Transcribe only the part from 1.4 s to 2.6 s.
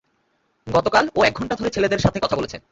ধরে ছেলেদের সাথে কথা বলেছে।